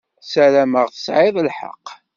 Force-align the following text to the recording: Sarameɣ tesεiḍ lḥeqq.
Sarameɣ 0.31 0.85
tesεiḍ 0.89 1.35
lḥeqq. 1.47 1.85